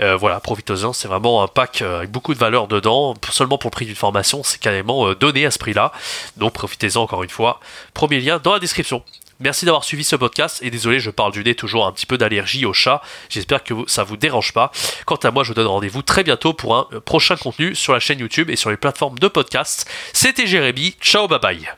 Euh, 0.00 0.16
voilà, 0.16 0.40
profitez-en, 0.40 0.92
c'est 0.92 1.08
vraiment 1.08 1.42
un 1.42 1.48
pack 1.48 1.82
euh, 1.82 1.98
avec 1.98 2.10
beaucoup 2.10 2.34
de 2.34 2.38
valeur 2.38 2.68
dedans. 2.68 3.14
Seulement 3.30 3.58
pour 3.58 3.68
le 3.68 3.72
prix 3.72 3.86
d'une 3.86 3.94
formation, 3.94 4.42
c'est 4.42 4.60
carrément 4.60 5.12
donné 5.14 5.46
à 5.46 5.50
ce 5.50 5.58
prix-là. 5.58 5.92
Donc 6.36 6.52
profitez-en 6.52 7.02
encore 7.02 7.22
une 7.22 7.30
fois. 7.30 7.60
Premier 7.94 8.20
lien 8.20 8.40
dans 8.42 8.52
la 8.52 8.58
description. 8.58 9.02
Merci 9.38 9.66
d'avoir 9.66 9.84
suivi 9.84 10.02
ce 10.02 10.16
podcast 10.16 10.60
et 10.62 10.70
désolé, 10.70 10.98
je 10.98 11.10
parle 11.10 11.32
du 11.32 11.44
nez, 11.44 11.54
toujours 11.54 11.86
un 11.86 11.92
petit 11.92 12.06
peu 12.06 12.16
d'allergie 12.16 12.64
au 12.64 12.72
chat. 12.72 13.02
J'espère 13.28 13.62
que 13.62 13.74
ça 13.86 14.02
vous 14.02 14.16
dérange 14.16 14.54
pas. 14.54 14.72
Quant 15.04 15.16
à 15.16 15.30
moi, 15.30 15.44
je 15.44 15.48
vous 15.48 15.54
donne 15.54 15.66
rendez-vous 15.66 16.02
très 16.02 16.24
bientôt 16.24 16.54
pour 16.54 16.74
un 16.76 16.88
prochain 17.04 17.36
contenu 17.36 17.74
sur 17.74 17.92
la 17.92 18.00
chaîne 18.00 18.18
YouTube 18.18 18.48
et 18.48 18.56
sur 18.56 18.70
les 18.70 18.78
plateformes 18.78 19.18
de 19.18 19.28
podcast. 19.28 19.86
C'était 20.14 20.46
Jérémy. 20.46 20.96
Ciao, 21.02 21.28
bye 21.28 21.38
bye. 21.38 21.68